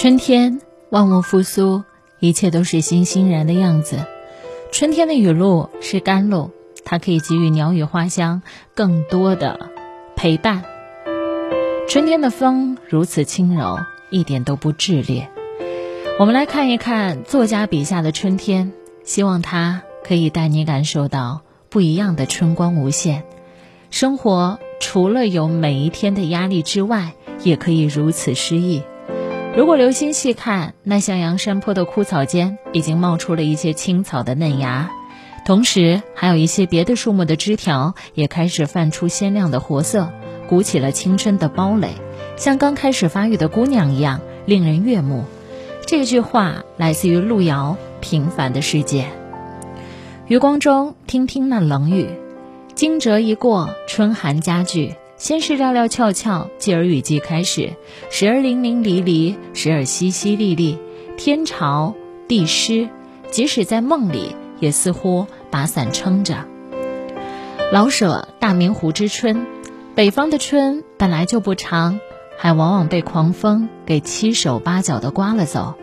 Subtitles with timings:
[0.00, 0.60] 春天，
[0.90, 1.82] 万物复苏，
[2.20, 4.06] 一切都是欣欣然的样子。
[4.70, 6.52] 春天的雨露是甘露，
[6.84, 8.42] 它可以给予鸟语花香
[8.76, 9.70] 更多的
[10.14, 10.62] 陪伴。
[11.88, 15.28] 春天的风如此轻柔，一点都不炽烈。
[16.20, 18.72] 我们来看一看作家笔下的春天，
[19.02, 21.40] 希望它可以带你感受到
[21.70, 23.24] 不一样的春光无限。
[23.90, 28.84] 生活除了有每一天的压力之外，也可以如此诗意。
[29.58, 34.88] 如果留心细看，那向阳山坡的枯草间已经冒出了一些青草的嫩芽，
[35.44, 40.12] 同时还有一些别的树木的枝条也开始泛出鲜亮的活色，
[40.48, 41.88] 鼓起了青春的堡垒，
[42.36, 45.24] 像刚开始发育的姑娘一样令人悦目。
[45.88, 49.02] 这句话来自于路遥《平凡的世界》。
[50.28, 52.10] 余光中，听听那冷雨，
[52.76, 54.94] 惊蛰一过，春寒加剧。
[55.18, 57.72] 先是料料峭峭，继而雨季开始，
[58.08, 60.78] 时而淋淋漓漓，时而淅淅沥沥，
[61.16, 61.96] 天潮
[62.28, 62.88] 地湿，
[63.28, 66.46] 即使在梦里，也似乎把伞撑着。
[67.72, 69.36] 老舍《大明湖之春》，
[69.96, 71.98] 北方的春本来就不长，
[72.38, 75.74] 还往往被狂风给七手八脚的刮了走。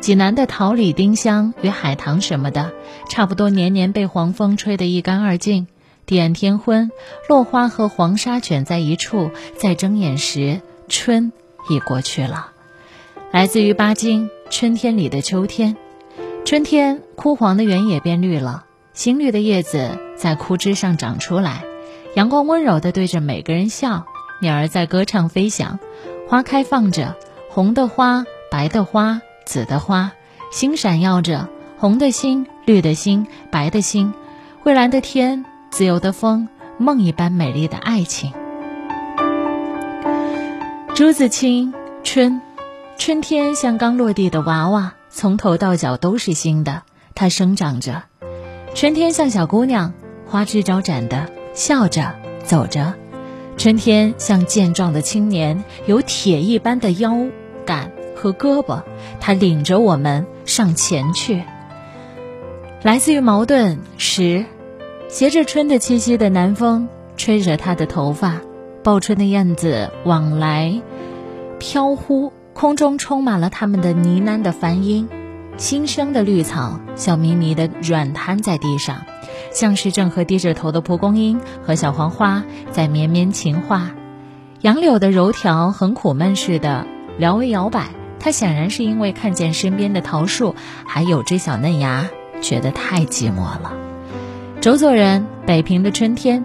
[0.00, 2.72] 济南的桃李丁香与海棠什么的，
[3.08, 5.66] 差不多年年被黄风吹得一干二净。
[6.06, 6.90] 地暗天昏，
[7.28, 11.32] 落花和黄沙卷在一处，再睁眼时，春
[11.70, 12.48] 已过去了。
[13.30, 15.76] 来自于巴金《春天里的秋天》，
[16.44, 21.64] 春天枯黄的原野变绿了，新绿的叶子在枯枝上长出来，
[22.14, 24.06] 阳光温柔地对着每个人笑，
[24.40, 25.78] 鸟儿在歌唱飞翔，
[26.28, 27.16] 花开放着，
[27.48, 30.12] 红的花，白的花，紫的花，
[30.52, 34.12] 星闪耀着，红的星，绿的星，白的星，
[34.62, 35.46] 蔚蓝的天。
[35.74, 38.32] 自由的风，梦一般美丽的爱情。
[40.94, 42.40] 朱自清，春，
[42.96, 46.82] 春天像刚落地的娃娃，从头到脚都是新的，
[47.16, 48.04] 它生长着。
[48.76, 49.92] 春天像小姑娘，
[50.28, 52.14] 花枝招展的笑着
[52.44, 52.94] 走着。
[53.56, 57.16] 春天像健壮的青年，有铁一般的腰
[57.66, 58.84] 杆和胳膊，
[59.18, 61.42] 他领着我们上前去。
[62.84, 64.46] 来自于矛盾十。
[65.14, 68.40] 携着春的气息的南风，吹着她的头发，
[68.82, 70.82] 报春的燕子往来
[71.60, 75.08] 飘忽，空中充满了他们的呢喃的梵音。
[75.56, 79.02] 新生的绿草笑眯眯的软瘫在地上，
[79.52, 82.42] 像是正和低着头的蒲公英和小黄花
[82.72, 83.92] 在绵绵情话。
[84.62, 86.88] 杨柳的柔条很苦闷似的
[87.18, 92.10] 撩微摇摆，它显然是因为看见身边的桃树还有只小嫩芽，
[92.42, 93.74] 觉得太寂寞了。
[94.64, 96.42] 周作人，北平的春天，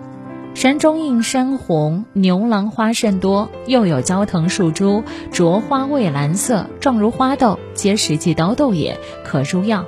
[0.53, 9.85] 山中映山红，牛郎花甚多，又有焦藤树株，着花蔚蓝色，状如花豆，皆实际刀豆也，可入药。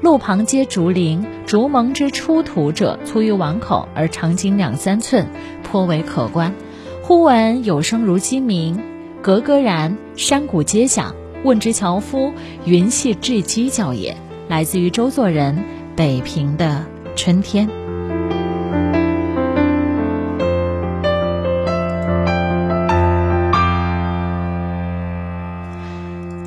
[0.00, 5.26] 路旁皆竹林，竹盟之出土者粗于碗口，而长仅两三寸，
[5.62, 6.54] 颇为可观。
[7.02, 8.80] 忽闻有声如鸡鸣，
[9.20, 11.14] 格格然，山谷皆响。
[11.42, 12.32] 问之樵夫，
[12.64, 14.16] 云系雉鸡叫也。
[14.48, 15.62] 来自于周作人，
[15.94, 16.93] 北平的。
[17.16, 17.68] 春天，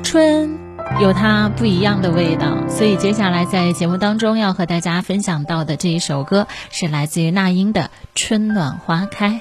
[0.02, 0.58] 春
[1.00, 7.82] 有它不一样的味道，所以接下来在节目当中要和大家分享到的这一首歌是来自于那英的
[8.14, 9.40] 《春暖花开》。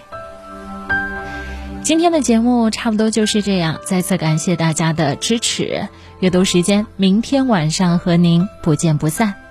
[1.83, 5.87] 今天的节目差不多就是这样，再次感谢大家的支持。
[6.19, 9.46] 阅读时间，明天晚上和您不见不散。